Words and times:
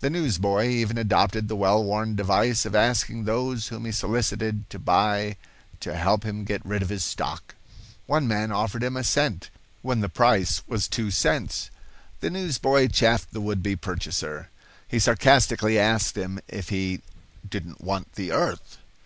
The 0.00 0.08
newsboy 0.08 0.68
even 0.68 0.96
adopted 0.96 1.48
the 1.48 1.54
well 1.54 1.84
worn 1.84 2.14
device 2.16 2.64
of 2.64 2.74
asking 2.74 3.24
those 3.24 3.68
whom 3.68 3.84
he 3.84 3.92
solicited 3.92 4.70
to 4.70 4.78
buy 4.78 5.36
to 5.80 5.94
help 5.94 6.22
him 6.24 6.44
get 6.46 6.64
rid 6.64 6.80
of 6.80 6.88
his 6.88 7.04
stock. 7.04 7.54
One 8.06 8.26
man 8.26 8.50
offered 8.50 8.82
him 8.82 8.96
a 8.96 9.04
cent, 9.04 9.50
when 9.82 10.00
the 10.00 10.08
price 10.08 10.62
was 10.66 10.88
two 10.88 11.10
cents. 11.10 11.70
The 12.20 12.30
newsboy 12.30 12.88
chaffed 12.88 13.32
the 13.34 13.40
would 13.42 13.62
be 13.62 13.76
purchaser. 13.76 14.48
He 14.88 14.98
sarcastically 14.98 15.78
asked 15.78 16.16
him 16.16 16.40
if 16.48 16.70
he 16.70 17.02
"didn't 17.46 17.82
want 17.82 18.14
the 18.14 18.32
earth." 18.32 18.78